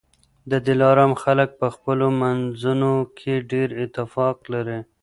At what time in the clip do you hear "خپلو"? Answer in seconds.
1.75-2.05